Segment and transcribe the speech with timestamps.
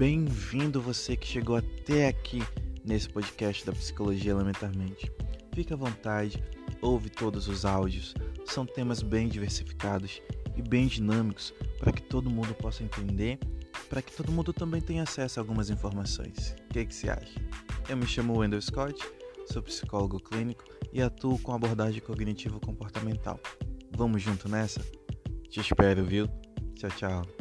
[0.00, 2.42] Bem-vindo você que chegou até aqui
[2.82, 5.12] nesse podcast da Psicologia Elementarmente.
[5.52, 6.42] Fique à vontade,
[6.80, 8.14] ouve todos os áudios,
[8.46, 10.22] são temas bem diversificados
[10.56, 13.38] e bem dinâmicos para que todo mundo possa entender,
[13.90, 16.56] para que todo mundo também tenha acesso a algumas informações.
[16.70, 17.38] O que, é que você acha?
[17.86, 18.98] Eu me chamo Wendell Scott,
[19.52, 20.64] sou psicólogo clínico
[20.94, 23.38] e atuo com abordagem cognitivo-comportamental.
[23.94, 24.80] Vamos junto nessa?
[25.50, 26.26] Te espero, viu?
[26.74, 27.39] Tchau, tchau.